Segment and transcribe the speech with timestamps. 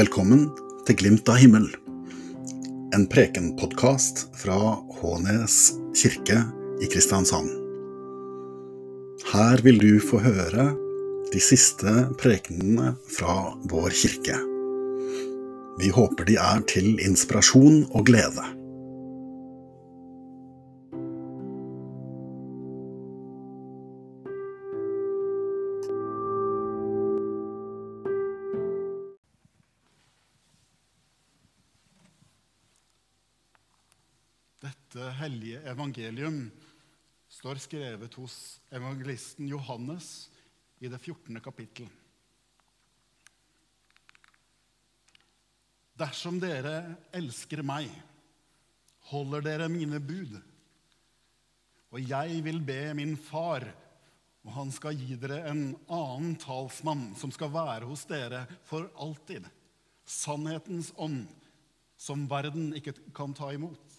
[0.00, 0.46] Velkommen
[0.88, 1.66] til Glimt av himmel,
[2.96, 4.56] en prekenpodkast fra
[4.96, 5.56] Hånes
[5.98, 6.38] kirke
[6.80, 7.50] i Kristiansand.
[9.28, 10.70] Her vil du få høre
[11.34, 14.38] de siste prekenene fra vår kirke.
[15.82, 18.46] Vi håper de er til inspirasjon og glede.
[35.90, 36.50] Evangelium
[37.28, 40.30] står skrevet hos evangelisten Johannes
[40.78, 41.40] i det 14.
[41.42, 41.88] kapittel.
[45.98, 47.90] Dersom dere elsker meg,
[49.10, 50.38] holder dere mine bud.
[51.90, 53.66] Og jeg vil be min far,
[54.46, 59.42] og han skal gi dere en annen talsmann som skal være hos dere for alltid.
[60.06, 61.26] Sannhetens ånd,
[61.98, 63.89] som verden ikke kan ta imot.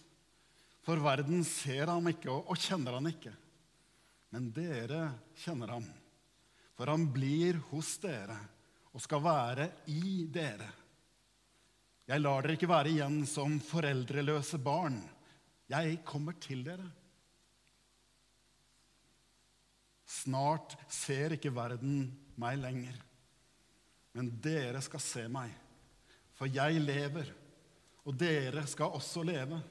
[0.82, 3.34] For verden ser ham ikke og kjenner han ikke.
[4.32, 5.10] Men dere
[5.44, 5.88] kjenner ham,
[6.78, 8.38] for han blir hos dere
[8.92, 10.70] og skal være i dere.
[12.08, 14.98] Jeg lar dere ikke være igjen som foreldreløse barn.
[15.72, 16.88] Jeg kommer til dere.
[20.12, 22.09] Snart ser ikke verden
[22.42, 22.98] meg lenger,
[24.18, 25.54] men dere skal se meg.
[26.36, 27.30] For jeg lever,
[28.04, 29.62] og dere skal også leve.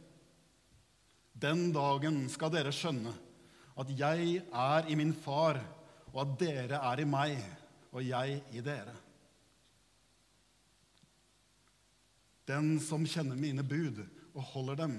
[1.33, 3.13] Den dagen skal dere skjønne
[3.81, 5.61] at jeg er i min far,
[6.13, 7.39] og at dere er i meg,
[7.93, 8.95] og jeg i dere.
[12.51, 14.03] Den som kjenner mine bud
[14.35, 14.97] og holder dem,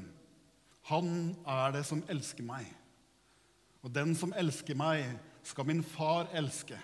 [0.89, 2.65] han er det som elsker meg.
[3.81, 5.03] Og den som elsker meg,
[5.43, 6.77] skal min far elske.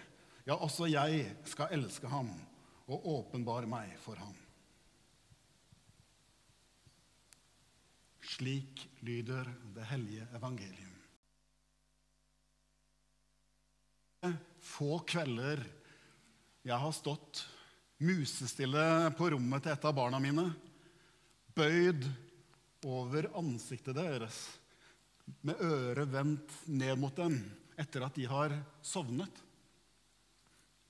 [0.47, 2.29] Ja, også jeg skal elske ham
[2.87, 4.35] og åpenbare meg for ham.
[8.27, 10.93] Slik lyder det hellige evangelium.
[14.59, 15.61] Få kvelder
[16.67, 17.45] jeg har stått
[18.03, 18.83] musestille
[19.17, 20.49] på rommet til et av barna mine,
[21.55, 22.03] bøyd
[22.85, 24.35] over ansiktet deres,
[25.41, 27.39] med øret vendt ned mot dem
[27.79, 28.53] etter at de har
[28.85, 29.41] sovnet.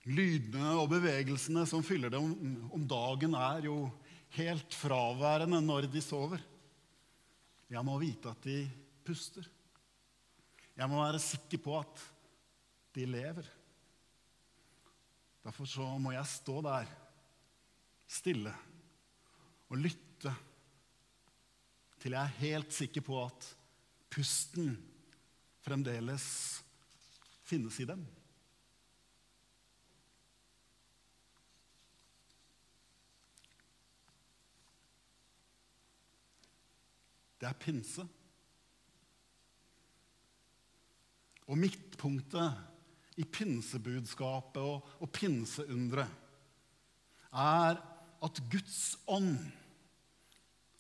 [0.08, 2.34] Lydene og bevegelsene som fyller dem
[2.74, 3.80] om dagen, er jo
[4.38, 6.42] helt fraværende når de sover.
[7.68, 8.62] Jeg må vite at de
[9.06, 9.48] puster.
[10.78, 12.04] Jeg må være sikker på at
[12.96, 13.48] de lever.
[15.44, 16.90] Derfor så må jeg stå der
[18.08, 18.54] stille
[19.68, 20.32] og lytte
[22.00, 23.48] til jeg er helt sikker på at
[24.14, 24.76] pusten
[25.66, 26.28] fremdeles
[27.48, 28.06] finnes i dem.
[37.38, 38.04] Det er pinse.
[41.48, 46.10] Og midtpunktet i pinsebudskapet og, og pinseundret
[47.32, 47.80] er
[48.24, 49.38] at Guds ånd,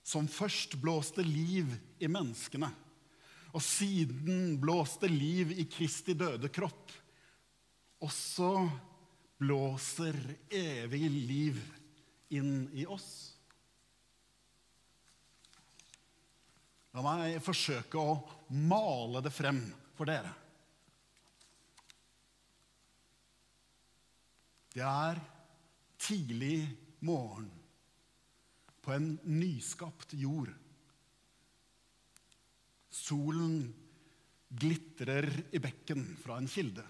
[0.08, 2.70] som først blåste liv i menneskene,
[3.54, 6.92] og siden blåste liv i Kristi døde kropp,
[8.04, 8.52] også
[9.42, 10.18] blåser
[10.54, 11.60] evig liv
[12.34, 13.37] inn i oss.
[16.96, 18.18] La meg forsøke å
[18.56, 19.60] male det frem
[19.98, 20.32] for dere.
[24.78, 25.20] Det er
[25.98, 26.62] tidlig
[27.08, 27.50] morgen
[28.86, 30.54] på en nyskapt jord.
[32.94, 33.66] Solen
[34.48, 36.86] glitrer i bekken fra en kilde.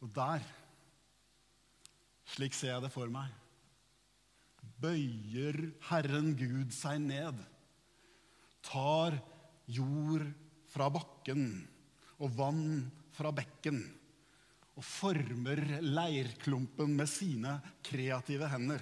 [0.00, 0.46] Og der,
[2.32, 3.34] slik ser jeg det for meg,
[4.80, 5.58] bøyer
[5.90, 7.42] Herren Gud seg ned,
[8.64, 9.16] tar
[9.70, 10.26] jord
[10.70, 11.44] fra bakken
[12.20, 12.64] og vann
[13.14, 13.80] fra bekken
[14.80, 18.80] og former leirklumpen med sine kreative hender.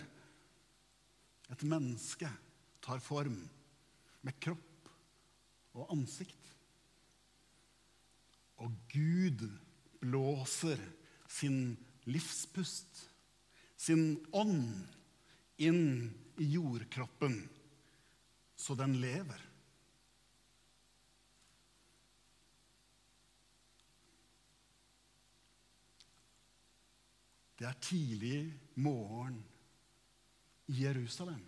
[1.51, 2.29] Et menneske
[2.85, 3.41] tar form
[4.23, 4.93] med kropp
[5.79, 6.35] og ansikt.
[8.63, 9.45] Og Gud
[10.03, 10.81] blåser
[11.31, 11.77] sin
[12.11, 13.05] livspust,
[13.79, 14.87] sin ånd,
[15.59, 17.41] inn i jordkroppen,
[18.59, 19.48] så den lever.
[27.59, 28.39] Det er tidlig
[28.79, 29.41] morgen
[30.71, 31.41] i Jerusalem.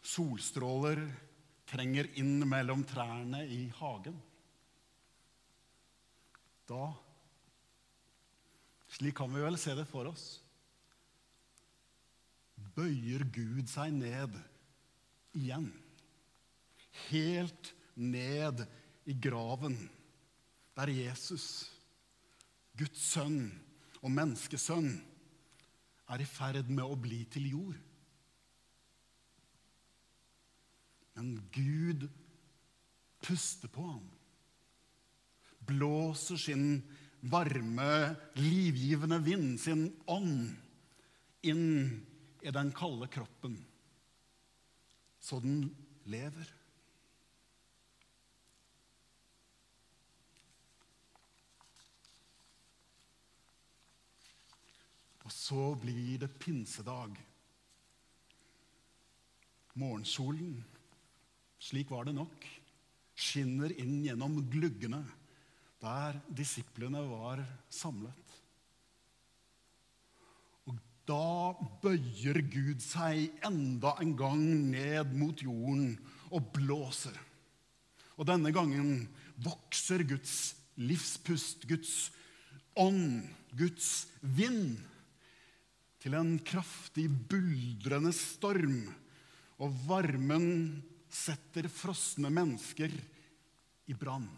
[0.00, 1.02] Solstråler
[1.68, 4.16] trenger inn mellom trærne i hagen.
[6.70, 6.88] Da
[8.90, 10.40] Slik kan vi vel se det for oss.
[12.74, 14.34] bøyer Gud seg ned
[15.36, 15.68] igjen.
[17.08, 18.64] Helt ned
[19.06, 19.76] i graven,
[20.76, 21.70] der Jesus,
[22.80, 23.44] Guds sønn
[24.00, 24.90] og menneskesønn,
[26.10, 27.76] er i ferd med å bli til jord.
[31.14, 32.08] Men Gud
[33.22, 34.06] puster på ham,
[35.68, 36.64] blåser sin
[37.30, 40.48] varme, livgivende vind, sin ånd,
[41.46, 41.66] inn
[42.40, 43.58] i den kalde kroppen,
[45.20, 45.68] så den
[46.08, 46.48] lever.
[55.30, 57.14] Og så blir det pinsedag.
[59.78, 60.56] Morgensolen,
[61.62, 62.46] slik var det nok,
[63.14, 65.04] skinner inn gjennom gluggene
[65.78, 68.34] der disiplene var samlet.
[70.66, 71.54] Og da
[71.86, 74.42] bøyer Gud seg enda en gang
[74.74, 75.94] ned mot jorden
[76.34, 77.14] og blåser.
[78.18, 79.06] Og denne gangen
[79.38, 82.08] vokser Guds livspust, Guds
[82.74, 84.80] ånd, Guds vind,
[86.00, 88.82] til en kraftig, buldrende storm.
[89.60, 90.80] Og varmen
[91.10, 92.92] setter frosne mennesker
[93.90, 94.28] i brann.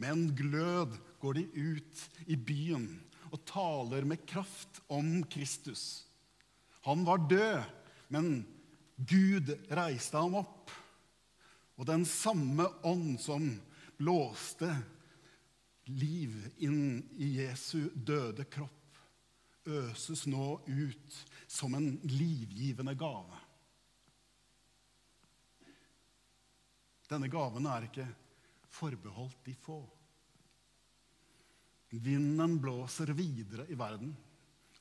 [0.00, 2.86] Med en glød går de ut i byen
[3.30, 6.06] og taler med kraft om Kristus.
[6.88, 7.60] Han var død,
[8.08, 8.30] men
[8.96, 10.72] Gud reiste ham opp.
[11.76, 13.44] Og den samme ånd som
[14.00, 14.72] blåste
[15.90, 16.32] liv
[16.64, 18.79] inn i Jesu døde kropp,
[19.66, 23.38] øses nå ut som en livgivende gave.
[27.10, 28.06] Denne gaven er ikke
[28.70, 29.80] forbeholdt de få.
[31.90, 34.12] Vinden blåser videre i verden.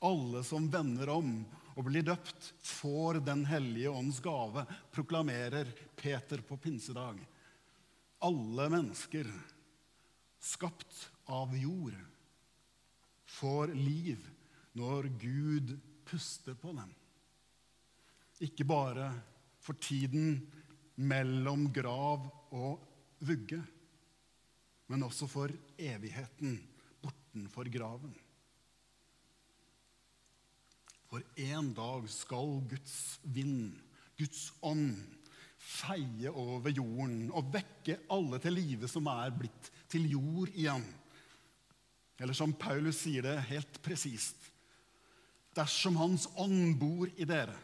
[0.05, 1.31] Alle som vender om
[1.75, 7.19] og blir døpt, får Den hellige ånds gave, proklamerer Peter på pinsedag.
[8.21, 9.27] Alle mennesker
[10.39, 11.95] skapt av jord
[13.39, 14.19] får liv
[14.77, 15.75] når Gud
[16.05, 16.91] puster på dem.
[18.45, 19.11] Ikke bare
[19.59, 20.39] for tiden
[20.95, 22.25] mellom grav
[22.55, 22.79] og
[23.19, 23.59] vugge,
[24.89, 26.57] men også for evigheten
[27.03, 28.15] bortenfor graven.
[31.09, 33.73] For en dag skal Guds vind,
[34.17, 34.93] Guds ånd,
[35.59, 40.85] feie over jorden og vekke alle til live som er blitt til jord igjen.
[42.19, 44.49] Eller som Paulus sier det helt presist
[45.57, 47.57] Dersom Hans ånd bor i dere,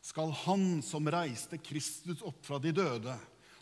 [0.00, 3.16] skal Han som reiste Kristus opp fra de døde,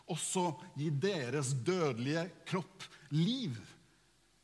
[0.05, 3.55] også gi deres dødelige kropp liv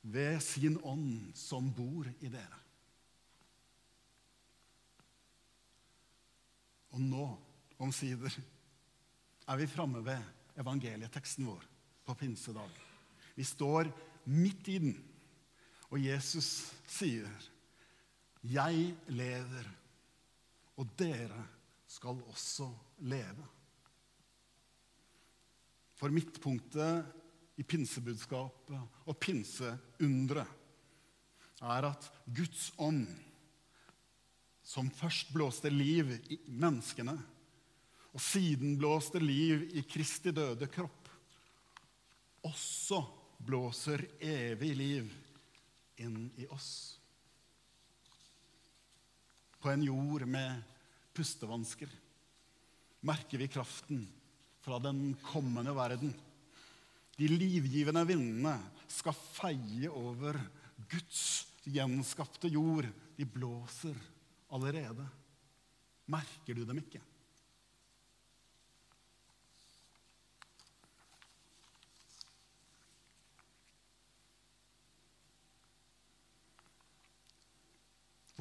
[0.02, 2.58] ved sin ånd som bor i dere.
[6.92, 7.28] Og nå,
[7.80, 8.34] omsider,
[9.48, 11.64] er vi framme ved evangelieteksten vår
[12.06, 12.72] på pinsedag.
[13.38, 13.88] Vi står
[14.26, 14.98] midt i den,
[15.90, 17.30] og Jesus sier,
[18.44, 19.68] 'Jeg lever,
[20.78, 21.48] og dere
[21.88, 23.48] skal også leve'.
[25.94, 27.06] For midtpunktet
[27.62, 30.48] i pinsebudskapet og pinseunderet
[31.62, 33.06] er at Guds ånd,
[34.64, 37.14] som først blåste liv i menneskene,
[38.12, 41.10] og siden blåste liv i Kristi døde kropp,
[42.42, 43.04] også
[43.46, 45.12] blåser evig liv
[46.02, 47.01] inn i oss.
[49.62, 50.64] På en jord med
[51.14, 51.90] pustevansker
[53.06, 54.02] merker vi kraften
[54.62, 56.14] fra den kommende verden.
[57.18, 58.56] De livgivende vindene
[58.90, 60.40] skal feie over
[60.90, 62.88] Guds gjenskapte jord.
[63.18, 63.98] De blåser
[64.54, 65.06] allerede.
[66.10, 67.02] Merker du dem ikke?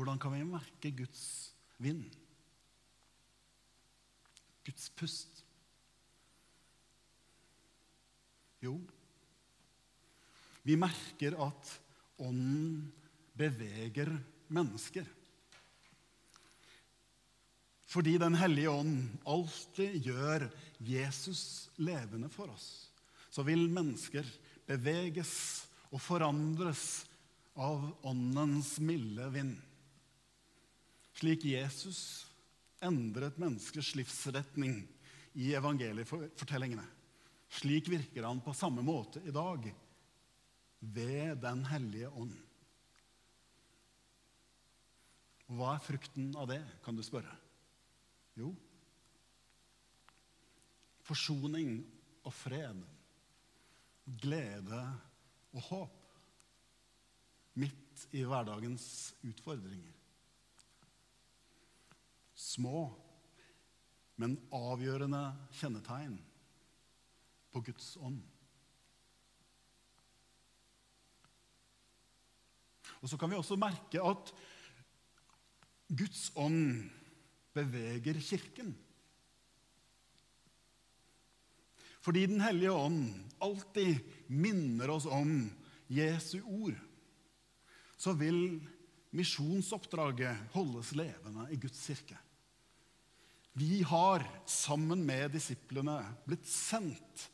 [0.01, 2.07] Hvordan kan vi merke Guds vind?
[4.65, 5.43] Guds pust?
[8.65, 8.79] Jo,
[10.65, 11.75] vi merker at
[12.17, 12.89] ånden
[13.37, 14.15] beveger
[14.49, 15.05] mennesker.
[17.93, 20.49] Fordi Den hellige ånd alltid gjør
[20.81, 22.89] Jesus levende for oss,
[23.29, 24.25] så vil mennesker
[24.65, 25.35] beveges
[25.93, 27.03] og forandres
[27.61, 29.59] av åndens milde vind.
[31.19, 32.27] Slik Jesus
[32.85, 34.83] endret menneskers livsretning
[35.33, 36.87] i evangeliefortellingene.
[37.51, 39.67] Slik virker han på samme måte i dag,
[40.81, 42.33] ved Den hellige ånd.
[45.51, 47.35] Hva er frukten av det, kan du spørre?
[48.39, 48.55] Jo,
[51.11, 51.81] forsoning
[52.23, 52.83] og fred.
[54.21, 54.83] Glede
[55.55, 55.97] og håp.
[57.61, 58.87] Midt i hverdagens
[59.27, 60.00] utfordringer.
[62.41, 62.89] Små,
[64.21, 65.21] men avgjørende
[65.59, 66.17] kjennetegn
[67.53, 68.21] på Guds ånd.
[73.01, 74.33] Og så kan vi også merke at
[75.91, 76.91] Guds ånd
[77.57, 78.75] beveger Kirken.
[82.01, 83.03] Fordi Den hellige ånd
[83.43, 85.51] alltid minner oss om
[85.91, 86.77] Jesu ord,
[88.01, 88.61] så vil
[89.17, 92.17] misjonsoppdraget holdes levende i Guds kirke.
[93.53, 97.27] Vi har sammen med disiplene blitt sendt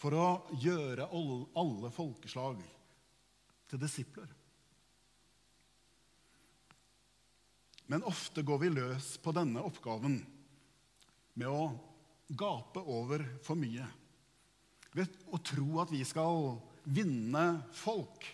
[0.00, 0.28] for å
[0.60, 2.62] gjøre alle folkeslag
[3.70, 4.30] til disipler.
[7.92, 10.16] Men ofte går vi løs på denne oppgaven
[11.36, 11.66] med å
[12.28, 13.84] gape over for mye.
[14.94, 17.44] Ved å tro at vi skal vinne
[17.76, 18.24] folk,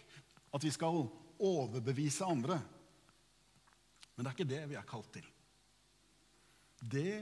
[0.54, 1.02] at vi skal
[1.40, 2.60] overbevise andre.
[4.14, 5.26] Men det er ikke det vi er kalt til.
[6.80, 7.20] Det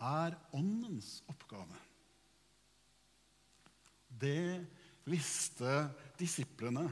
[0.00, 1.76] er åndens oppgave.
[4.08, 4.64] Det
[5.08, 5.84] visste
[6.18, 6.88] disiplene.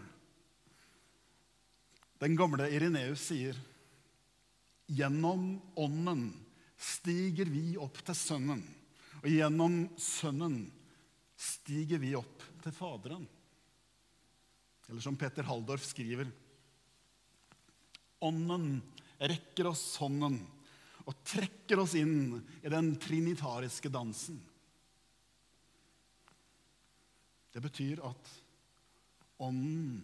[2.18, 3.58] Den gamle Ireneus sier
[4.88, 6.30] Gjennom Ånden
[6.78, 8.62] stiger vi opp til Sønnen,
[9.20, 10.62] og gjennom Sønnen
[11.38, 13.26] stiger vi opp til Faderen.
[14.88, 16.30] Eller som Peter Halldorf skriver
[18.24, 18.78] Ånden
[19.20, 20.40] rekker oss hånden
[21.08, 24.38] og trekker oss inn i den trinitariske dansen.
[27.52, 28.34] Det betyr at
[29.42, 30.02] Ånden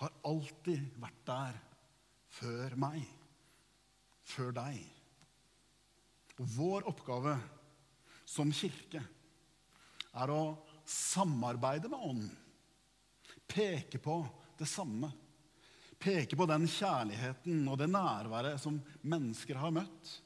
[0.00, 1.58] har alltid vært der
[2.32, 3.02] før meg
[4.32, 4.78] før deg.
[6.40, 7.36] Og vår oppgave
[8.28, 9.02] som kirke
[10.12, 10.42] er å
[10.88, 12.38] samarbeide med Ånden.
[13.52, 14.22] Peke på
[14.58, 15.10] det samme.
[16.02, 20.16] Peke på den kjærligheten og det nærværet som mennesker har møtt,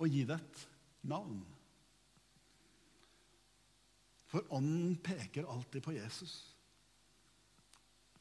[0.00, 0.62] og gi det et
[1.06, 1.40] navn.
[4.30, 6.34] For Ånden peker alltid på Jesus,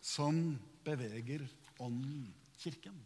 [0.02, 0.54] som
[0.86, 1.48] beveger
[1.82, 2.98] Ånden kirken.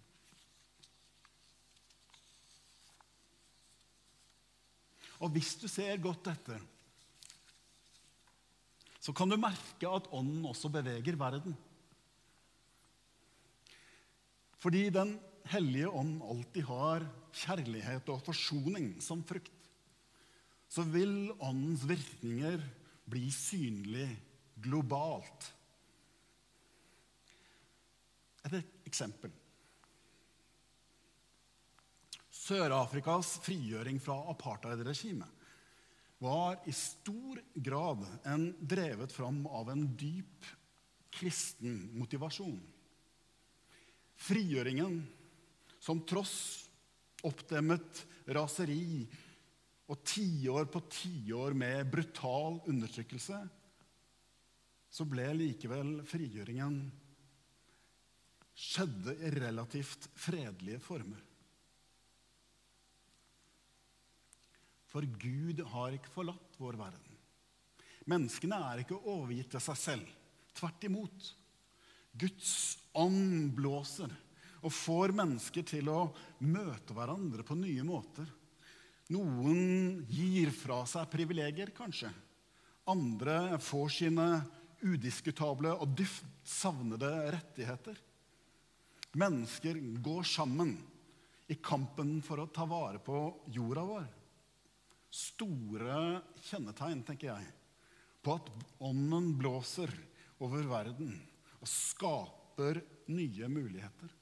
[5.24, 6.64] Og hvis du ser godt etter,
[9.04, 11.56] så kan du merke at ånden også beveger verden.
[14.64, 15.18] Fordi Den
[15.52, 17.04] hellige ånd alltid har
[17.36, 19.52] kjærlighet og forsoning som frukt,
[20.72, 22.64] så vil åndens virkninger
[23.12, 24.08] bli synlig
[24.64, 25.50] globalt.
[28.48, 28.56] Et
[28.88, 29.34] eksempel.
[32.44, 35.44] Sør-Afrikas frigjøring fra apartheid-regimet
[36.24, 40.48] var i stor grad en drevet fram av en dyp
[41.14, 42.62] kristen motivasjon.
[44.20, 45.02] Frigjøringen,
[45.84, 46.36] som tross
[47.28, 48.04] oppdemmet
[48.36, 49.04] raseri
[49.92, 53.40] og tiår på tiår med brutal undertrykkelse,
[54.94, 56.78] så ble likevel frigjøringen
[58.54, 61.22] skjedde i relativt fredelige former.
[64.94, 67.18] For Gud har ikke forlatt vår verden.
[68.10, 70.12] Menneskene er ikke overgitt til seg selv.
[70.54, 71.30] Tvert imot.
[72.14, 72.52] Guds
[73.00, 74.12] ånd blåser
[74.64, 76.06] og får mennesker til å
[76.48, 78.28] møte hverandre på nye måter.
[79.12, 82.12] Noen gir fra seg privilegier, kanskje.
[82.90, 84.28] Andre får sine
[84.84, 88.00] udiskutable og dypt savnede rettigheter.
[89.20, 90.74] Mennesker går sammen
[91.52, 93.20] i kampen for å ta vare på
[93.54, 94.12] jorda vår
[95.14, 97.50] store kjennetegn, tenker jeg,
[98.26, 98.48] på at
[98.84, 99.92] ånden blåser
[100.42, 101.14] over verden
[101.60, 102.43] og skaper
[103.06, 104.16] nye muligheter.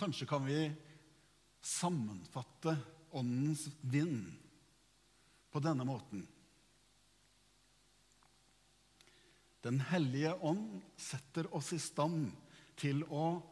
[0.00, 0.72] Kanskje kan vi
[1.60, 2.76] sammenfatte
[3.10, 4.32] åndens vind
[5.50, 6.26] på denne måten.
[9.60, 12.30] Den hellige ånd setter oss i stand
[12.80, 13.42] til å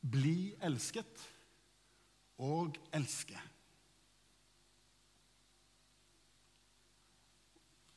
[0.00, 1.26] bli elsket
[2.40, 3.36] og elske.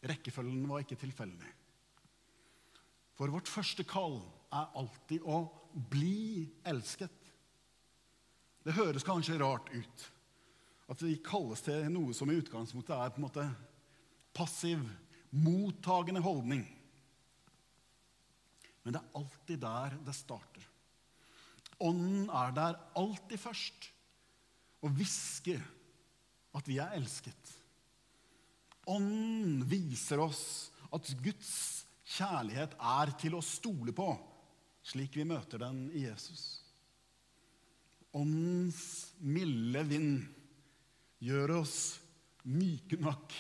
[0.02, 1.50] Rekkefølgen var ikke tilfeldig.
[3.18, 4.18] For vårt første kall
[4.52, 5.44] er alltid å
[5.92, 7.14] bli elsket.
[8.66, 10.08] Det høres kanskje rart ut
[10.92, 13.46] at vi kalles til noe som i utgangspunktet er på en måte
[14.36, 14.82] passiv,
[15.32, 16.66] mottagende holdning.
[18.84, 20.68] Men det er alltid der det starter.
[21.82, 23.88] Ånden er der alltid først
[24.82, 25.62] og hvisker
[26.58, 27.61] at vi er elsket.
[28.90, 31.52] Ånden viser oss at Guds
[32.18, 34.10] kjærlighet er til å stole på,
[34.84, 36.44] slik vi møter den i Jesus.
[38.18, 40.26] Åndens milde vind
[41.24, 41.78] gjør oss
[42.50, 43.36] myke nok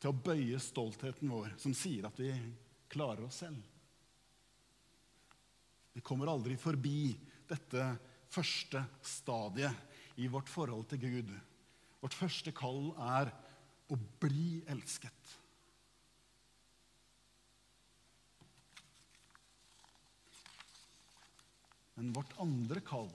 [0.00, 2.30] til å bøye stoltheten vår, som sier at vi
[2.92, 3.58] klarer oss selv.
[5.96, 7.10] Vi kommer aldri forbi
[7.48, 7.88] dette
[8.32, 11.32] første stadiet i vårt forhold til Gud.
[12.00, 13.32] Vårt første kall er
[13.92, 15.36] å bli elsket.
[21.96, 23.08] Men vårt andre kall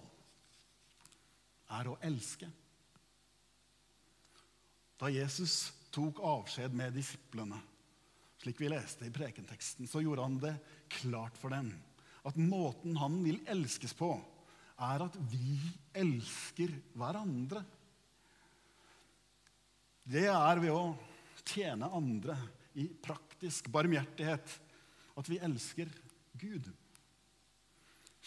[1.71, 2.49] er å elske.
[4.97, 7.59] Da Jesus tok avskjed med disiplene,
[8.41, 10.55] slik vi leste i prekenteksten, så gjorde han det
[11.01, 11.71] klart for dem
[12.27, 14.11] at måten han vil elskes på,
[14.81, 15.57] er at vi
[15.97, 17.63] elsker hverandre.
[20.11, 20.91] Det er ved å
[21.47, 22.35] tjene andre
[22.75, 24.55] i praktisk barmhjertighet
[25.15, 25.91] at vi elsker
[26.41, 26.67] Gud.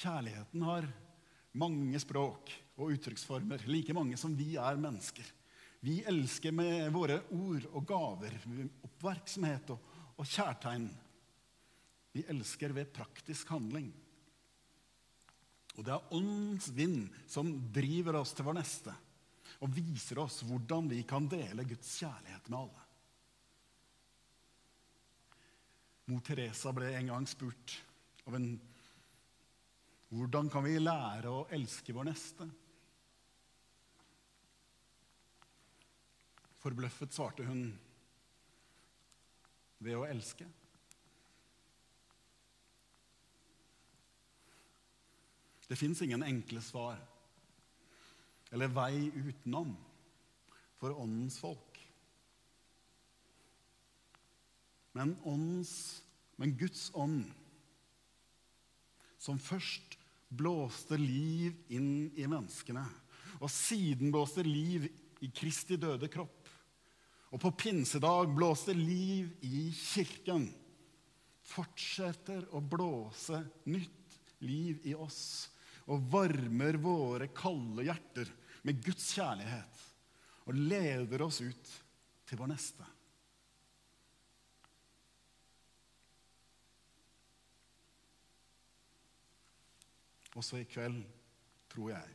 [0.00, 0.88] Kjærligheten har
[1.60, 5.28] mange språk og uttrykksformer, like mange som vi er mennesker.
[5.84, 8.38] Vi elsker med våre ord og gaver,
[8.88, 10.88] oppmerksomhet og, og kjærtegn.
[12.16, 13.92] Vi elsker ved praktisk handling.
[15.76, 18.94] Og det er åndens vind som driver oss til vår neste
[19.64, 22.82] og viser oss hvordan vi kan dele Guds kjærlighet med alle.
[26.12, 27.78] Mor Teresa ble en gang spurt
[28.28, 28.50] av en
[30.14, 32.46] hvordan kan vi lære å elske vår neste?
[36.60, 37.64] Forbløffet svarte hun
[39.82, 40.46] ved å elske.
[45.66, 47.00] Det fins ingen enkle svar
[48.54, 49.72] eller vei utenom
[50.78, 51.80] for åndens folk.
[54.94, 56.02] Men, åndens,
[56.38, 57.24] men Guds ånd,
[59.18, 59.96] som først
[60.30, 62.84] blåste liv inn i menneskene,
[63.42, 64.86] og siden blåste liv
[65.24, 66.46] i Kristi døde kropp,
[67.34, 70.46] og på pinsedag blåste liv i kirken,
[71.44, 75.50] fortsetter å blåse nytt liv i oss
[75.90, 78.30] og varmer våre kalde hjerter
[78.64, 79.80] med Guds kjærlighet
[80.48, 81.72] og leder oss ut
[82.24, 82.86] til vår neste.
[90.34, 91.04] Også i kveld
[91.70, 92.14] tror jeg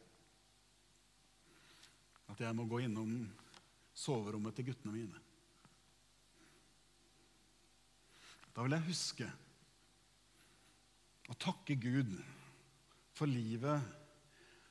[2.29, 3.13] at jeg må gå innom
[3.97, 5.21] soverommet til guttene mine.
[8.53, 9.29] Da vil jeg huske
[11.29, 12.12] å takke Gud
[13.17, 13.81] for livet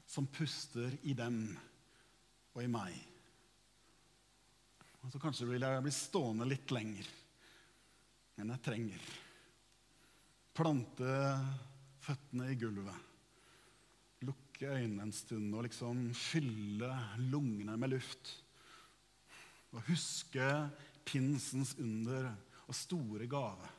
[0.08, 1.42] som puster i dem
[2.58, 2.94] og i meg.
[5.04, 7.06] Og så Kanskje vil jeg bli stående litt lenger
[8.38, 9.04] enn jeg trenger.
[10.58, 11.14] Plante
[12.02, 13.06] føttene i gulvet.
[14.26, 16.90] Lukke øynene en stund og liksom fylle
[17.30, 18.34] lungene med luft.
[19.74, 20.46] Og huske
[21.06, 22.32] pinsens under
[22.66, 23.70] og store gave.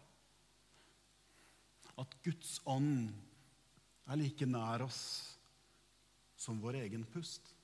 [1.99, 3.09] At Guds ånd
[4.09, 5.01] er like nær oss
[6.39, 7.58] som vår egen pust.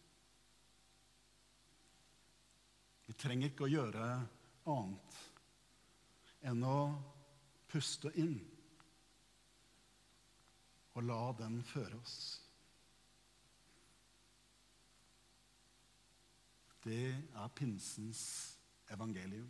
[3.05, 4.05] Vi trenger ikke å gjøre
[4.71, 5.19] annet
[6.45, 6.79] enn å
[7.69, 8.37] puste inn
[10.95, 12.17] og la den føre oss.
[16.85, 18.21] Det er pinsens
[18.93, 19.49] evangelium.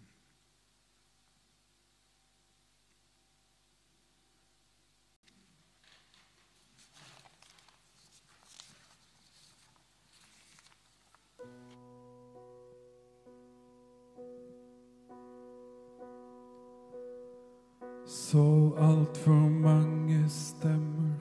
[18.26, 21.20] Så altfor mange stemmer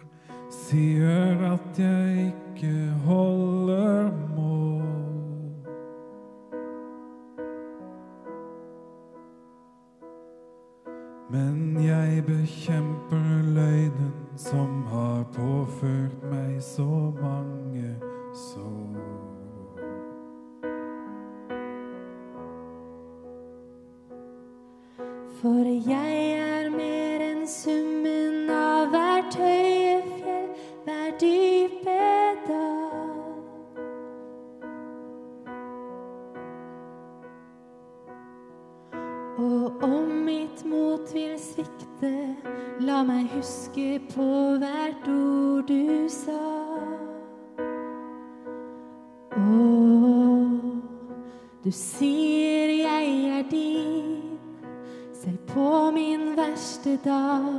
[0.48, 4.43] sier at jeg ikke holder mål.
[39.38, 42.10] Og om mitt mot vil svikte,
[42.86, 44.26] la meg huske på
[44.62, 46.44] hvert ord du sa.
[49.34, 50.54] Og
[51.64, 54.38] du sier jeg er din,
[55.18, 57.58] selv på min verste dag.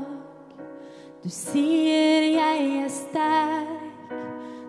[1.24, 4.16] Du sier jeg er sterk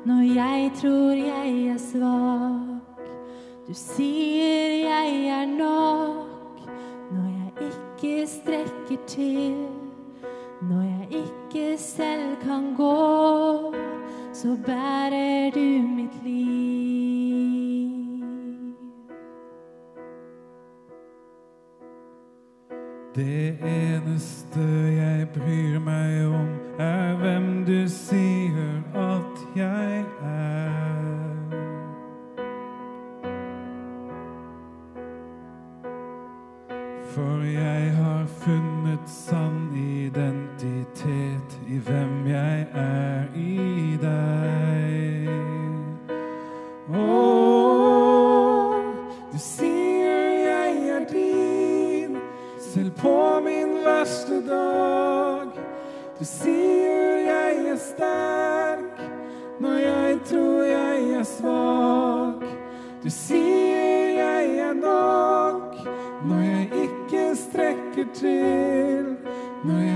[0.07, 3.03] når jeg tror jeg er svak.
[3.69, 5.86] Du sier jeg er nok
[9.07, 9.66] til.
[10.62, 13.75] Når jeg ikke selv kan gå,
[14.33, 16.77] så bærer du mitt liv.
[23.16, 24.61] Det eneste
[24.92, 31.26] jeg bryr meg om, er hvem du sier at jeg er.
[37.17, 45.31] For jeg har funnet sann identitet i hvem jeg er i deg.
[46.93, 47.07] Å,
[49.33, 52.21] du sier jeg er din,
[52.61, 53.17] selv på
[53.49, 55.57] min verste dag.
[56.21, 59.03] Du sier jeg er sterk
[59.65, 62.45] når jeg tror jeg er svak.
[63.01, 63.46] Du sier
[68.17, 69.17] strekker
[69.65, 69.96] til.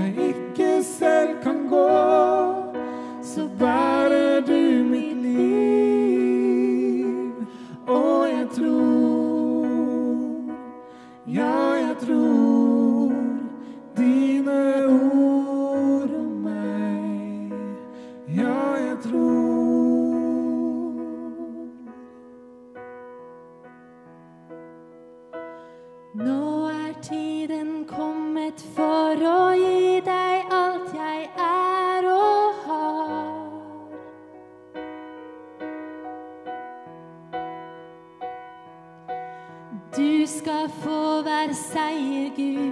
[41.81, 42.71] Seier, Gud.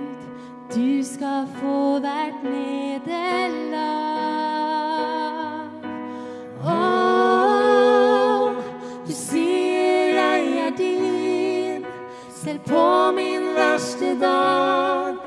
[0.76, 3.80] Du skal få hvert nederlag.
[6.64, 6.76] Å,
[9.08, 11.88] du sier jeg er din,
[12.44, 12.86] selv på
[13.18, 15.19] min verste dag.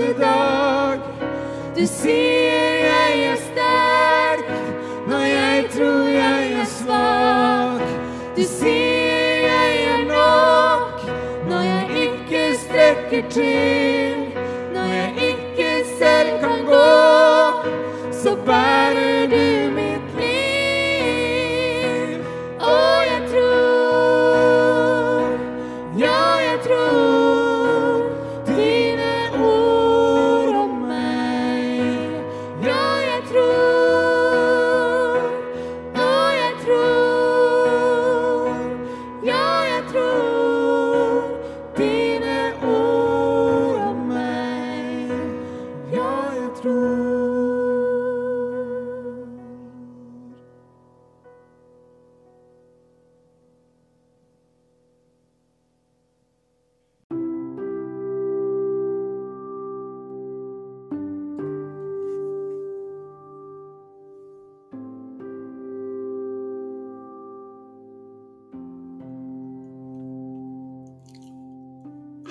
[0.00, 0.98] Min verste dag.
[1.76, 2.69] Du sier